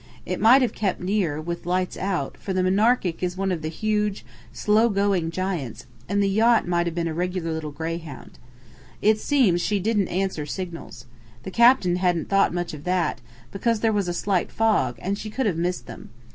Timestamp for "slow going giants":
4.51-5.85